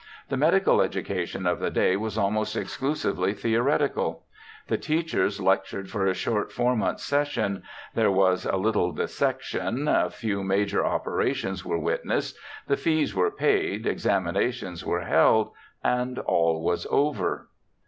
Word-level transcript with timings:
The 0.29 0.35
medical 0.35 0.81
education 0.81 1.45
of 1.45 1.59
the 1.59 1.69
day 1.69 1.95
was 1.95 2.17
almost 2.17 2.57
exclusively 2.57 3.33
theoretical; 3.35 4.23
the 4.67 4.79
teachers 4.79 5.39
lectured 5.39 5.91
for 5.91 6.07
a 6.07 6.15
short 6.15 6.51
four 6.51 6.75
months' 6.75 7.03
session, 7.03 7.61
there 7.93 8.09
was 8.09 8.47
a 8.47 8.53
Httle 8.53 8.97
dissection, 8.97 9.87
a 9.87 10.09
few 10.09 10.43
major 10.43 10.83
operations 10.83 11.63
were 11.63 11.77
witnessed, 11.77 12.35
the 12.65 12.77
fees 12.77 13.13
were 13.13 13.29
paid, 13.29 13.85
examinations 13.85 14.83
were 14.83 15.01
held— 15.05 15.51
and 15.83 16.17
all 16.17 16.63
was 16.63 16.87
over. 16.89 17.49